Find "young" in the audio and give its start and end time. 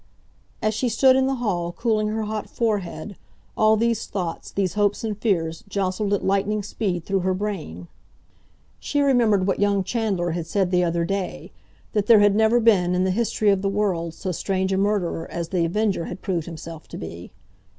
9.59-9.83